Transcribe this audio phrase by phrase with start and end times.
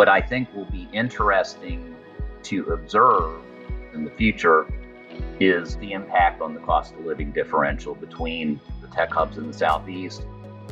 [0.00, 1.94] What I think will be interesting
[2.44, 3.42] to observe
[3.92, 4.66] in the future
[5.38, 9.52] is the impact on the cost of living differential between the tech hubs in the
[9.52, 10.24] Southeast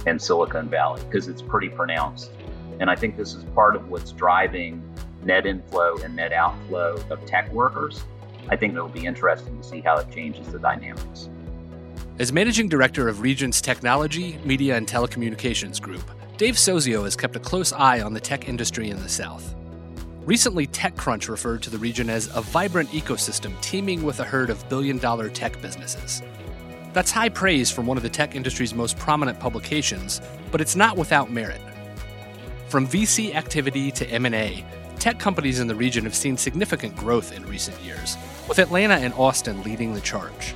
[0.07, 2.30] and Silicon Valley, because it's pretty pronounced.
[2.80, 4.82] And I think this is part of what's driving
[5.22, 8.03] net inflow and net outflow of tech workers.
[8.49, 11.29] I think it'll be interesting to see how it changes the dynamics.
[12.18, 17.41] As managing director of Regions Technology, Media, and Telecommunications Group, Dave Sozio has kept a
[17.41, 19.57] close eye on the tech industry in the South.
[20.25, 24.69] Recently, TechCrunch referred to the region as a vibrant ecosystem teeming with a herd of
[24.69, 26.23] billion dollar tech businesses.
[26.93, 30.21] That's high praise from one of the tech industry's most prominent publications,
[30.53, 31.61] but it's not without merit.
[32.69, 34.64] From VC activity to M&A,
[35.00, 38.17] tech companies in the region have seen significant growth in recent years,
[38.48, 40.55] with Atlanta and Austin leading the charge.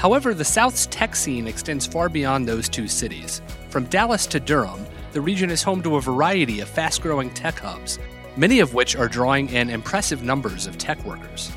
[0.00, 3.42] However, the South's tech scene extends far beyond those two cities.
[3.68, 7.58] From Dallas to Durham, the region is home to a variety of fast growing tech
[7.58, 7.98] hubs,
[8.34, 11.52] many of which are drawing in impressive numbers of tech workers.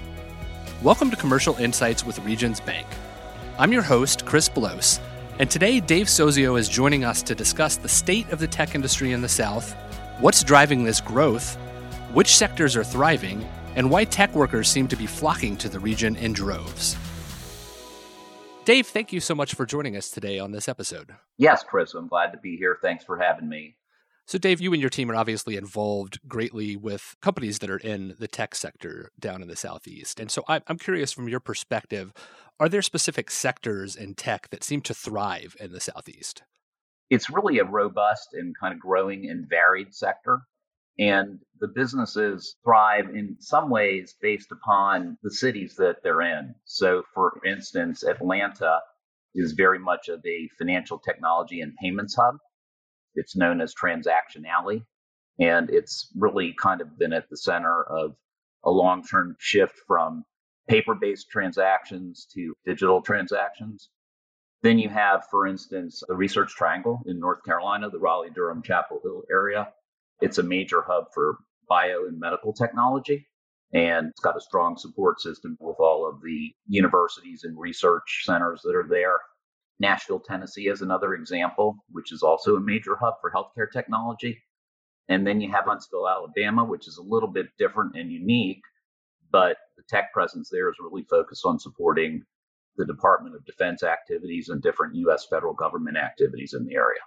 [0.82, 2.86] Welcome to Commercial Insights with Regions Bank.
[3.58, 5.00] I'm your host, Chris Blose,
[5.40, 9.14] and today Dave Sozio is joining us to discuss the state of the tech industry
[9.14, 9.74] in the South,
[10.20, 11.56] what's driving this growth,
[12.12, 13.48] which sectors are thriving,
[13.78, 16.98] and why tech workers seem to be flocking to the region in droves.
[18.66, 21.16] Dave, thank you so much for joining us today on this episode.
[21.38, 22.78] Yes, Chris, I'm glad to be here.
[22.82, 23.76] Thanks for having me.
[24.26, 28.16] So, Dave, you and your team are obviously involved greatly with companies that are in
[28.20, 30.18] the tech sector down in the Southeast.
[30.18, 32.14] And so I'm curious from your perspective,
[32.58, 36.44] are there specific sectors in tech that seem to thrive in the Southeast?
[37.10, 40.44] It's really a robust and kind of growing and varied sector.
[41.00, 46.54] And the businesses thrive in some ways based upon the cities that they're in.
[46.66, 48.80] So, for instance, Atlanta
[49.34, 52.38] is very much of a financial technology and payments hub.
[53.16, 54.84] It's known as Transaction Alley.
[55.40, 58.16] And it's really kind of been at the center of
[58.64, 60.24] a long term shift from
[60.68, 63.90] paper based transactions to digital transactions.
[64.62, 69.00] Then you have, for instance, the Research Triangle in North Carolina, the Raleigh Durham Chapel
[69.04, 69.74] Hill area.
[70.22, 71.38] It's a major hub for
[71.68, 73.28] bio and medical technology.
[73.74, 78.62] And it's got a strong support system with all of the universities and research centers
[78.64, 79.18] that are there.
[79.80, 84.40] Nashville, Tennessee is another example, which is also a major hub for healthcare technology.
[85.10, 88.62] And then you have Huntsville, Alabama, which is a little bit different and unique,
[89.32, 92.24] but the tech presence there is really focused on supporting
[92.78, 95.26] the Department of Defense activities and different U.S.
[95.30, 97.02] federal government activities in the area.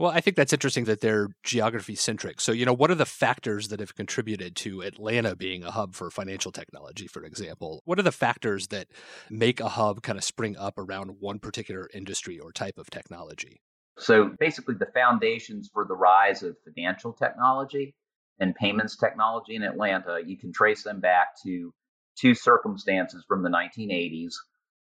[0.00, 2.40] Well, I think that's interesting that they're geography centric.
[2.40, 5.94] So, you know, what are the factors that have contributed to Atlanta being a hub
[5.94, 7.82] for financial technology, for example?
[7.84, 8.86] What are the factors that
[9.28, 13.60] make a hub kind of spring up around one particular industry or type of technology?
[13.98, 17.94] So, basically, the foundations for the rise of financial technology
[18.38, 21.74] and payments technology in Atlanta, you can trace them back to
[22.18, 24.32] two circumstances from the 1980s.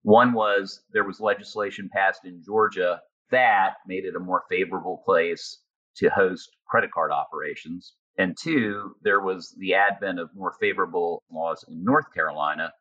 [0.03, 5.59] One was there was legislation passed in Georgia that made it a more favorable place
[5.97, 7.93] to host credit card operations.
[8.17, 12.73] And two, there was the advent of more favorable laws in North Carolina,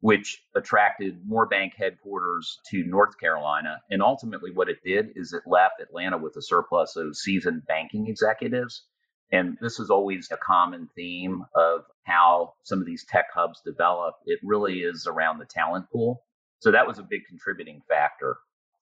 [0.00, 3.80] which attracted more bank headquarters to North Carolina.
[3.90, 8.08] And ultimately, what it did is it left Atlanta with a surplus of seasoned banking
[8.08, 8.84] executives.
[9.30, 14.16] And this is always a common theme of how some of these tech hubs develop.
[14.26, 16.22] It really is around the talent pool.
[16.58, 18.36] So that was a big contributing factor.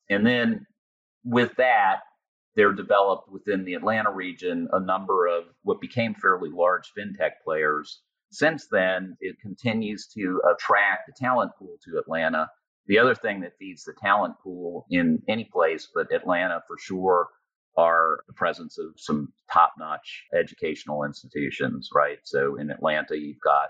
[0.09, 0.67] And then
[1.25, 2.01] with that,
[2.57, 8.03] there developed within the Atlanta region a number of what became fairly large fintech players.
[8.33, 12.49] Since then, it continues to attract the talent pool to Atlanta.
[12.87, 17.29] The other thing that feeds the talent pool in any place, but Atlanta for sure,
[17.77, 22.19] are the presence of some top-notch educational institutions, right?
[22.25, 23.69] So in Atlanta, you've got,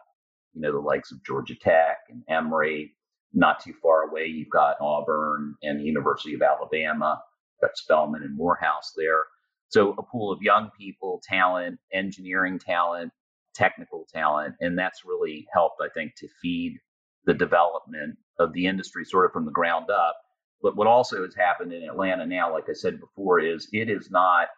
[0.55, 2.97] you know, the likes of Georgia Tech and Emory.
[3.33, 7.23] Not too far away, you've got Auburn and the University of Alabama
[7.61, 9.25] got Spelman and Morehouse there.
[9.69, 13.13] So a pool of young people, talent, engineering talent,
[13.55, 16.79] technical talent, and that's really helped, I think, to feed
[17.25, 20.17] the development of the industry sort of from the ground up.
[20.63, 24.11] But what also has happened in Atlanta now, like I said before, is it is
[24.11, 24.49] not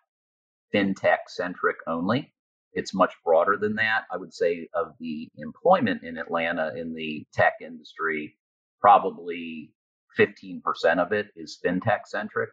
[0.75, 2.33] fintech centric only.
[2.73, 4.05] It's much broader than that.
[4.11, 8.37] I would say of the employment in Atlanta in the tech industry,
[8.81, 9.73] probably
[10.19, 10.63] 15%
[10.99, 12.51] of it is fintech centric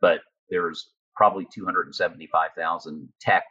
[0.00, 0.20] but
[0.50, 3.44] there's probably 275,000 tech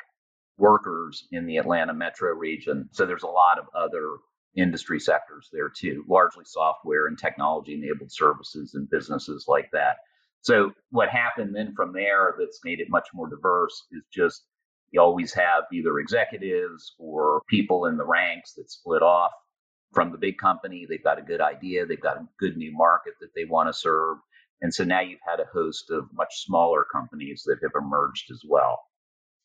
[0.57, 2.89] workers in the Atlanta metro region.
[2.91, 4.17] So there's a lot of other
[4.57, 9.97] industry sectors there too, largely software and technology enabled services and businesses like that.
[10.41, 14.43] So what happened then from there that's made it much more diverse is just
[14.91, 19.31] You always have either executives or people in the ranks that split off
[19.93, 20.85] from the big company.
[20.89, 23.73] They've got a good idea, they've got a good new market that they want to
[23.73, 24.17] serve.
[24.61, 28.41] And so now you've had a host of much smaller companies that have emerged as
[28.47, 28.79] well.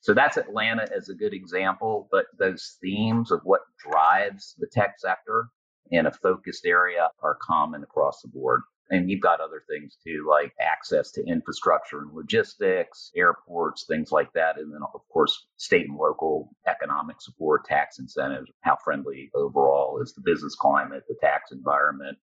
[0.00, 4.94] So that's Atlanta as a good example, but those themes of what drives the tech
[4.98, 5.48] sector
[5.90, 8.62] in a focused area are common across the board.
[8.92, 14.32] And you've got other things too, like access to infrastructure and logistics, airports, things like
[14.32, 14.58] that.
[14.58, 20.14] And then, of course, state and local economic support, tax incentives, how friendly overall is
[20.14, 22.18] the business climate, the tax environment.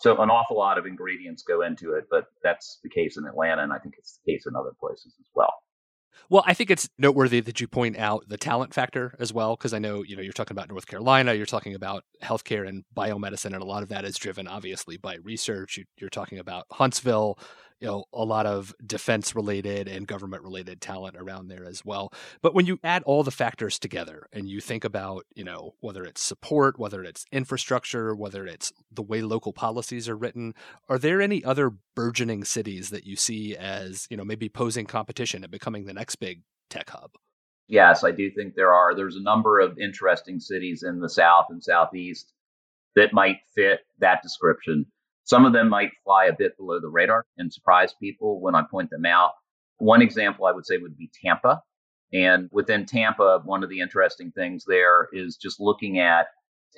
[0.00, 3.62] So, an awful lot of ingredients go into it, but that's the case in Atlanta.
[3.62, 5.52] And I think it's the case in other places as well.
[6.28, 9.72] Well, I think it's noteworthy that you point out the talent factor as well, because
[9.72, 13.52] I know you know you're talking about North Carolina, you're talking about healthcare and biomedicine,
[13.52, 15.76] and a lot of that is driven obviously by research.
[15.76, 17.38] You, are talking about Huntsville,
[17.80, 22.12] you know a lot of defense related and government related talent around there as well.
[22.42, 26.04] But when you add all the factors together and you think about you know whether
[26.04, 30.54] it's support whether it's infrastructure whether it's the way local policies are written
[30.88, 35.44] are there any other burgeoning cities that you see as you know maybe posing competition
[35.44, 37.12] and becoming the next big tech hub?
[37.68, 38.94] Yes i do think there are.
[38.94, 42.32] There's a number of interesting cities in the south and southeast
[42.94, 44.86] that might fit that description
[45.26, 48.62] some of them might fly a bit below the radar and surprise people when I
[48.70, 49.32] point them out.
[49.78, 51.60] One example I would say would be Tampa.
[52.12, 56.28] And within Tampa, one of the interesting things there is just looking at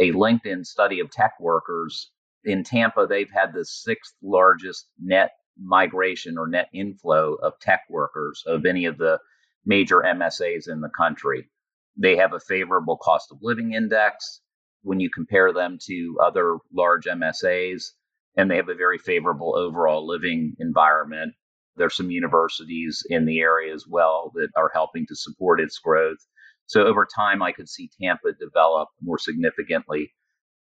[0.01, 2.11] a LinkedIn study of tech workers.
[2.45, 8.43] In Tampa, they've had the sixth largest net migration or net inflow of tech workers
[8.47, 9.19] of any of the
[9.67, 11.51] major MSAs in the country.
[11.99, 14.41] They have a favorable cost of living index
[14.83, 17.91] when you compare them to other large MSAs
[18.39, 21.35] and they have a very favorable overall living environment.
[21.77, 26.19] There's some universities in the area as well that are helping to support its growth.
[26.67, 30.13] So over time, I could see Tampa develop more significantly.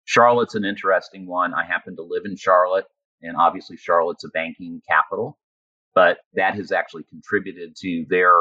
[0.07, 1.53] Charlotte's an interesting one.
[1.53, 2.87] I happen to live in Charlotte,
[3.23, 5.39] and obviously, Charlotte's a banking capital,
[5.95, 8.33] but that has actually contributed to their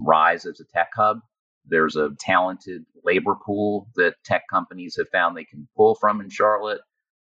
[0.00, 1.18] rise as a tech hub.
[1.66, 6.30] There's a talented labor pool that tech companies have found they can pull from in
[6.30, 6.80] Charlotte.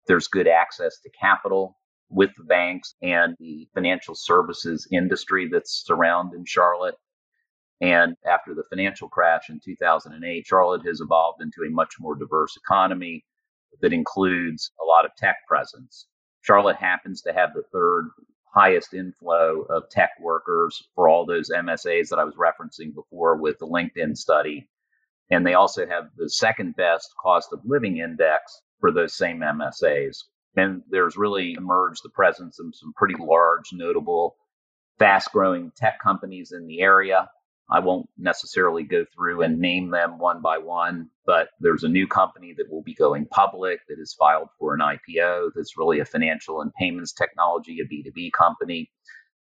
[0.10, 1.78] There's good access to capital
[2.10, 6.96] with the banks and the financial services industry that's surrounding Charlotte.
[7.80, 12.58] And after the financial crash in 2008, Charlotte has evolved into a much more diverse
[12.58, 13.24] economy
[13.82, 16.08] that includes a lot of tech presence.
[16.42, 18.10] Charlotte happens to have the third
[18.52, 23.60] highest inflow of tech workers for all those MSAs that I was referencing before with
[23.60, 24.68] the LinkedIn study.
[25.30, 30.24] And they also have the second best cost of living index for those same MSAs.
[30.56, 34.36] And there's really emerged the presence of some pretty large, notable,
[34.98, 37.30] fast growing tech companies in the area.
[37.72, 42.08] I won't necessarily go through and name them one by one, but there's a new
[42.08, 46.06] company that will be going public that is filed for an IPO that's really a
[46.06, 48.90] financial and payments technology, a B2B company.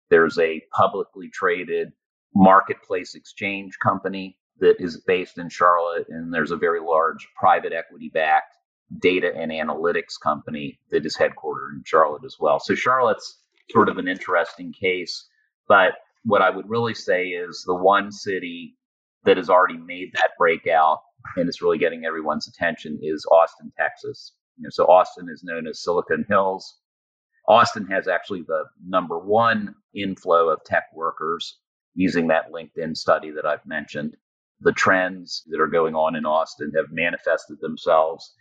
[0.09, 1.93] There's a publicly traded
[2.35, 8.11] marketplace exchange company that is based in Charlotte, and there's a very large private equity
[8.13, 8.56] backed
[8.99, 12.59] data and analytics company that is headquartered in Charlotte as well.
[12.59, 13.39] So Charlotte's
[13.71, 15.27] sort of an interesting case.
[15.67, 18.75] But what I would really say is the one city
[19.25, 20.99] that has already made that breakout
[21.35, 24.33] and is really getting everyone's attention is Austin, Texas.
[24.57, 26.77] You know, so Austin is known as Silicon Hills.
[27.47, 31.59] Austin has actually the number one inflow of tech workers
[31.95, 34.15] using that LinkedIn study that I've mentioned.
[34.61, 38.33] The trends that are going on in Austin have manifested themselves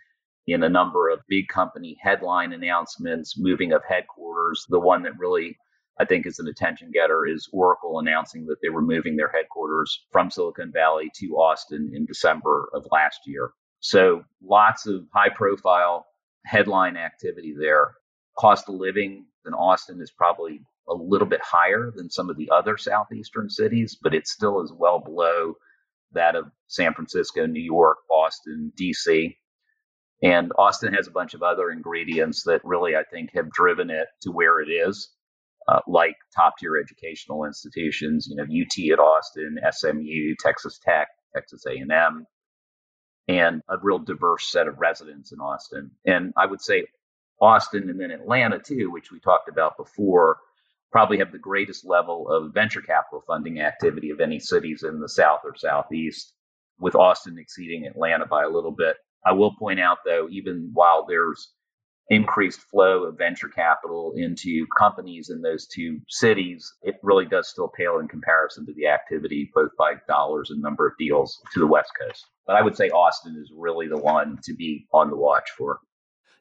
[0.46, 4.64] in a number of big company headline announcements, moving of headquarters.
[4.68, 5.56] The one that really
[5.98, 10.06] I think is an attention getter is Oracle announcing that they were moving their headquarters
[10.12, 13.50] from Silicon Valley to Austin in December of last year.
[13.80, 16.06] So lots of high profile
[16.44, 17.94] headline activity there.
[18.38, 22.50] Cost of living in Austin is probably a little bit higher than some of the
[22.50, 25.54] other southeastern cities, but it still is well below
[26.12, 29.34] that of San Francisco, New York, Boston, DC.
[30.23, 34.08] And Austin has a bunch of other ingredients that really, I think, have driven it
[34.23, 35.11] to where it is,
[35.68, 41.64] uh, like top tier educational institutions, you know, UT at Austin, SMU, Texas Tech, Texas
[41.66, 42.26] A&M,
[43.28, 45.90] and a real diverse set of residents in Austin.
[46.06, 46.87] And I would say
[47.40, 50.38] Austin and then Atlanta too, which we talked about before,
[50.92, 55.08] probably have the greatest level of venture capital funding activity of any cities in the
[55.08, 56.32] South or Southeast,
[56.78, 58.96] with Austin exceeding Atlanta by a little bit.
[59.25, 61.52] I will point out, though, even while there's
[62.08, 67.68] increased flow of venture capital into companies in those two cities, it really does still
[67.68, 71.66] pale in comparison to the activity, both by dollars and number of deals to the
[71.66, 72.26] West Coast.
[72.46, 75.80] But I would say Austin is really the one to be on the watch for.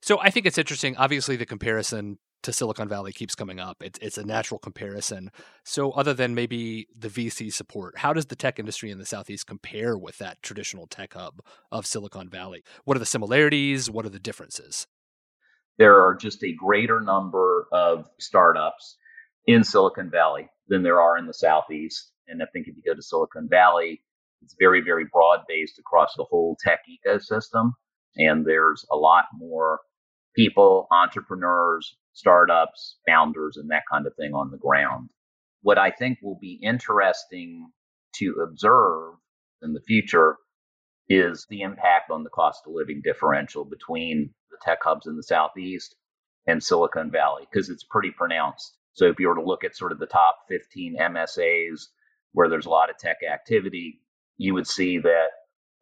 [0.01, 0.96] So I think it's interesting.
[0.98, 3.83] Obviously, the comparison to Silicon Valley keeps coming up.
[3.83, 5.31] It's, it's a natural comparison.
[5.63, 9.45] So, other than maybe the VC support, how does the tech industry in the Southeast
[9.45, 12.63] compare with that traditional tech hub of Silicon Valley?
[12.85, 13.89] What are the similarities?
[13.89, 14.87] What are the differences?
[15.77, 18.97] there are just a greater number of startups
[19.47, 22.11] in Silicon Valley than there are in the Southeast.
[22.27, 24.01] And I think if you go to Silicon Valley,
[24.41, 27.71] it's very, very broad based across the whole tech ecosystem.
[28.17, 29.79] And there's a lot more
[30.35, 35.10] people, entrepreneurs, startups, founders, and that kind of thing on the ground.
[35.62, 37.69] What I think will be interesting
[38.15, 39.15] to observe
[39.62, 40.38] in the future
[41.10, 45.24] is the impact on the cost of living differential between the tech hubs in the
[45.24, 45.95] Southeast
[46.48, 48.77] and Silicon Valley, because it's pretty pronounced.
[48.93, 51.88] So if you were to look at sort of the top 15 MSAs
[52.31, 54.00] where there's a lot of tech activity,
[54.38, 55.27] you would see that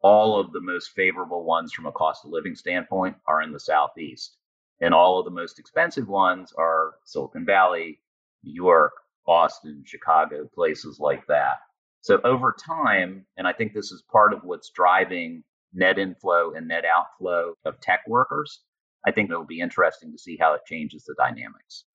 [0.01, 3.59] all of the most favorable ones from a cost of living standpoint are in the
[3.59, 4.35] Southeast.
[4.81, 7.99] And all of the most expensive ones are Silicon Valley,
[8.43, 8.93] New York,
[9.25, 11.57] Boston, Chicago, places like that.
[12.01, 16.67] So over time, and I think this is part of what's driving net inflow and
[16.67, 18.61] net outflow of tech workers,
[19.05, 21.85] I think it'll be interesting to see how it changes the dynamics.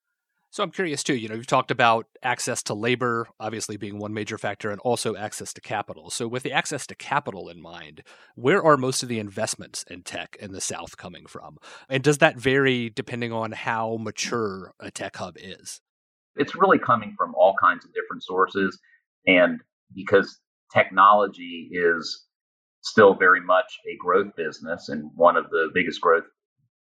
[0.50, 1.14] So I'm curious too.
[1.14, 5.14] You know, you've talked about access to labor, obviously being one major factor, and also
[5.14, 6.08] access to capital.
[6.10, 8.02] So with the access to capital in mind,
[8.34, 11.58] where are most of the investments in tech in the South coming from?
[11.88, 15.80] And does that vary depending on how mature a tech hub is?
[16.36, 18.78] It's really coming from all kinds of different sources.
[19.26, 19.60] And
[19.94, 20.38] because
[20.72, 22.24] technology is
[22.80, 26.24] still very much a growth business and one of the biggest growth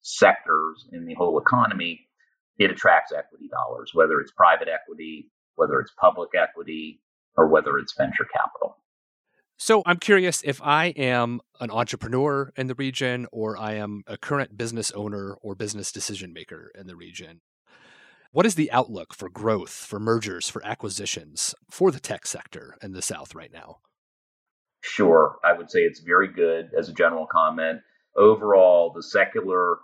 [0.01, 2.01] sectors in the whole economy,
[2.57, 7.01] it attracts equity dollars, whether it's private equity, whether it's public equity,
[7.35, 8.77] or whether it's venture capital.
[9.57, 14.17] So I'm curious if I am an entrepreneur in the region or I am a
[14.17, 17.41] current business owner or business decision maker in the region.
[18.31, 22.93] What is the outlook for growth, for mergers, for acquisitions for the tech sector in
[22.93, 23.77] the South right now?
[24.81, 25.37] Sure.
[25.45, 27.79] I would say it's very good as a general comment.
[28.17, 29.77] Overall, the secular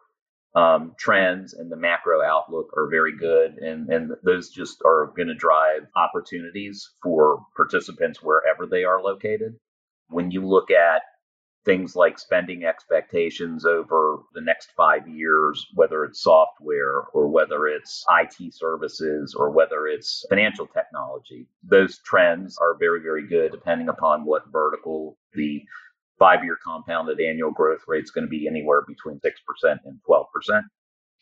[0.56, 5.28] um, trends and the macro outlook are very good, and, and those just are going
[5.28, 9.56] to drive opportunities for participants wherever they are located.
[10.10, 11.04] When you look at
[11.66, 18.06] things like spending expectations over the next five years, whether it's software or whether it's
[18.10, 21.48] IT services or whether it's financial technology.
[21.64, 25.62] Those trends are very, very good depending upon what vertical the
[26.20, 30.62] five year compounded annual growth rate is going to be anywhere between 6% and 12%.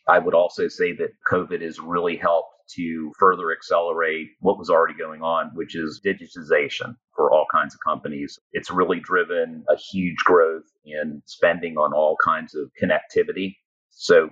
[0.08, 4.94] I would also say that COVID has really helped to further accelerate what was already
[4.94, 8.38] going on, which is digitization for all kinds of companies.
[8.52, 13.56] It's really driven a huge growth in spending on all kinds of connectivity.
[13.90, 14.30] So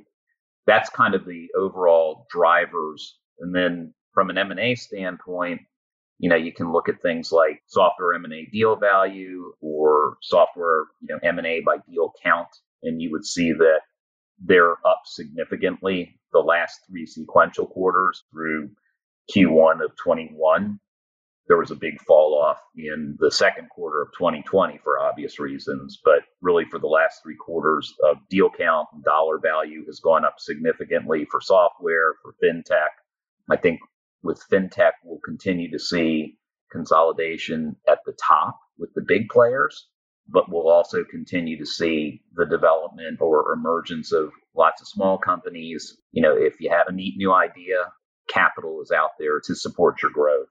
[0.66, 3.18] that's kind of the overall drivers.
[3.40, 5.60] And then from an M&A standpoint,
[6.18, 11.08] you know, you can look at things like software M&A deal value or software, you
[11.08, 12.48] know, M&A by deal count,
[12.82, 13.80] and you would see that
[14.38, 18.70] they're up significantly the last three sequential quarters through
[19.34, 20.78] Q1 of 21.
[21.48, 26.00] There was a big fall off in the second quarter of 2020 for obvious reasons,
[26.04, 30.24] but really for the last three quarters of deal count and dollar value has gone
[30.24, 32.88] up significantly for software, for fintech.
[33.48, 33.80] I think
[34.22, 36.36] with fintech, we'll continue to see
[36.70, 39.88] consolidation at the top with the big players
[40.28, 45.96] but we'll also continue to see the development or emergence of lots of small companies.
[46.12, 47.92] You know, if you have a neat new idea,
[48.28, 50.48] capital is out there to support your growth.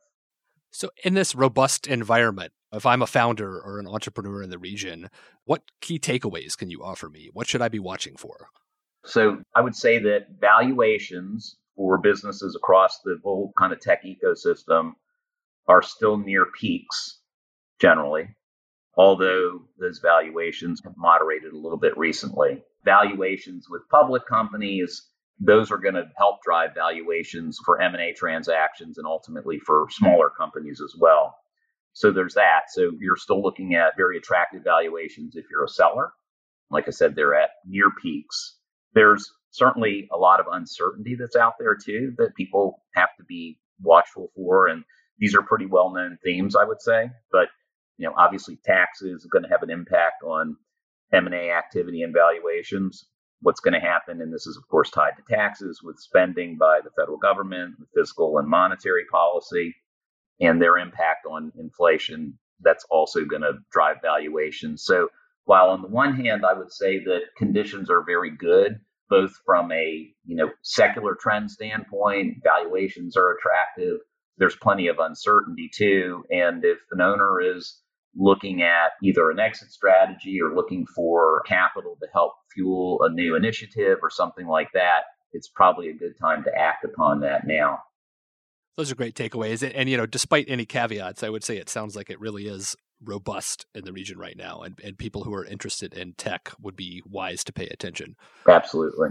[0.71, 5.09] So, in this robust environment, if I'm a founder or an entrepreneur in the region,
[5.45, 7.29] what key takeaways can you offer me?
[7.31, 8.47] What should I be watching for?
[9.05, 14.93] So, I would say that valuations for businesses across the whole kind of tech ecosystem
[15.67, 17.19] are still near peaks
[17.81, 18.27] generally
[18.97, 22.63] although those valuations have moderated a little bit recently.
[22.85, 29.07] Valuations with public companies, those are going to help drive valuations for M&A transactions and
[29.07, 31.35] ultimately for smaller companies as well.
[31.93, 32.63] So there's that.
[32.69, 36.13] So you're still looking at very attractive valuations if you're a seller.
[36.69, 38.57] Like I said, they're at near peaks.
[38.93, 43.59] There's certainly a lot of uncertainty that's out there too that people have to be
[43.81, 44.67] watchful for.
[44.67, 44.83] And
[45.19, 47.09] these are pretty well known themes, I would say.
[47.31, 47.47] But
[47.97, 50.57] you know, obviously taxes are going to have an impact on
[51.13, 53.05] M&A activity and valuations.
[53.41, 56.79] what's going to happen, and this is, of course, tied to taxes with spending by
[56.83, 59.75] the federal government, fiscal and monetary policy,
[60.41, 62.37] and their impact on inflation.
[62.61, 64.83] That's also going to drive valuations.
[64.83, 65.09] So,
[65.45, 69.71] while on the one hand, I would say that conditions are very good, both from
[69.71, 73.99] a you know secular trend standpoint, valuations are attractive.
[74.37, 77.81] There's plenty of uncertainty too, and if an owner is
[78.17, 83.35] looking at either an exit strategy or looking for capital to help fuel a new
[83.35, 85.01] initiative or something like that,
[85.33, 87.79] it's probably a good time to act upon that now.
[88.77, 89.63] Those are great takeaways.
[89.63, 92.47] And, and, you know, despite any caveats, I would say it sounds like it really
[92.47, 94.61] is robust in the region right now.
[94.61, 98.15] And, and people who are interested in tech would be wise to pay attention.
[98.47, 99.09] Absolutely.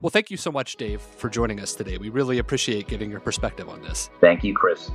[0.00, 1.96] Well, thank you so much, Dave, for joining us today.
[1.96, 4.10] We really appreciate getting your perspective on this.
[4.20, 4.90] Thank you, Chris.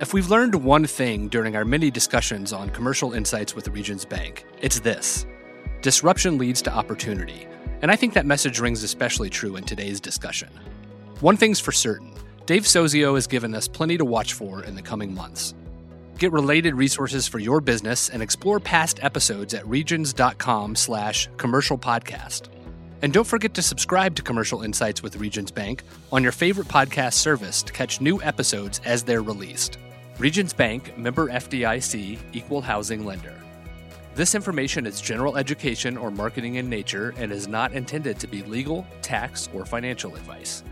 [0.00, 4.04] If we've learned one thing during our many discussions on commercial insights with the Regions
[4.04, 5.26] Bank, it's this
[5.82, 7.46] disruption leads to opportunity.
[7.82, 10.48] And I think that message rings especially true in today's discussion.
[11.20, 12.14] One thing's for certain
[12.46, 15.54] Dave Sozio has given us plenty to watch for in the coming months.
[16.18, 22.48] Get related resources for your business and explore past episodes at regions.com slash commercial podcast.
[23.02, 27.14] And don't forget to subscribe to Commercial Insights with Regions Bank on your favorite podcast
[27.14, 29.78] service to catch new episodes as they're released.
[30.18, 33.34] Regions Bank, member FDIC, equal housing lender.
[34.14, 38.44] This information is general education or marketing in nature and is not intended to be
[38.44, 40.62] legal, tax, or financial advice.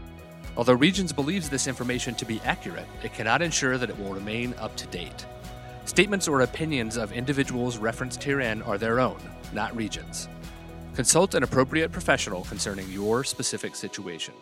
[0.56, 4.54] Although Regions believes this information to be accurate, it cannot ensure that it will remain
[4.60, 5.26] up to date.
[5.84, 9.18] Statements or opinions of individuals referenced herein are their own,
[9.52, 10.28] not Regions.
[10.94, 14.34] Consult an appropriate professional concerning your specific situation.